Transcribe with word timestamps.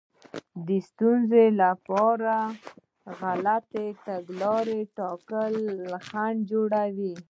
د 0.67 0.69
ستونزې 0.89 1.45
لپاره 1.61 2.35
غلطه 3.19 3.85
تګلاره 4.05 4.79
ټاکل 4.97 5.53
خنډ 6.07 6.37
جوړوي. 6.51 7.13